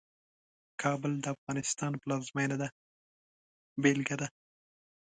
[0.81, 2.67] کابل د افغانستان پلازمېنه ده
[3.81, 4.27] بېلګه ده.